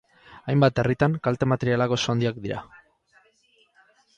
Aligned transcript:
Hainbat 0.53 0.81
herritan, 0.83 1.17
kalte 1.27 1.49
materialak 1.53 1.93
oso 1.99 2.15
handiak 2.15 2.43
dira. 2.47 2.63